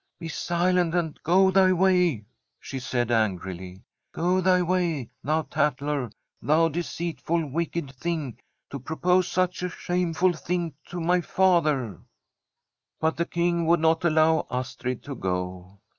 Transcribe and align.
*" 0.09 0.13
Be 0.19 0.29
silent, 0.29 0.95
and 0.95 1.19
go 1.21 1.51
thy 1.51 1.71
way!" 1.73 2.25
she 2.59 2.79
said 2.79 3.11
angrily." 3.11 3.83
Go 4.13 4.41
thy 4.41 4.63
way, 4.63 5.11
thou 5.23 5.43
tattler, 5.43 6.09
thou 6.41 6.69
deceit 6.69 7.21
ful, 7.21 7.45
wicked 7.45 7.91
thing, 7.91 8.39
to 8.71 8.79
propose 8.79 9.27
such 9.27 9.61
a 9.61 9.69
shameful 9.69 10.33
thing 10.33 10.73
to 10.87 10.99
my 10.99 11.21
father 11.21 11.81
1 11.83 12.05
"'But 12.99 13.15
the 13.17 13.25
King 13.27 13.67
would 13.67 13.79
not 13.79 14.03
allow 14.03 14.47
Astrid 14.49 15.03
to 15.03 15.13
go. 15.13 15.77